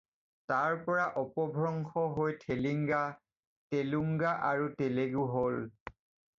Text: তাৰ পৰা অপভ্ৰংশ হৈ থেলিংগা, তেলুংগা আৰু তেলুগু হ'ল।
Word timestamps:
তাৰ 0.51 0.77
পৰা 0.85 1.03
অপভ্ৰংশ 1.21 2.05
হৈ 2.15 2.35
থেলিংগা, 2.45 3.03
তেলুংগা 3.75 4.35
আৰু 4.51 4.69
তেলুগু 4.83 5.31
হ'ল। 5.39 5.65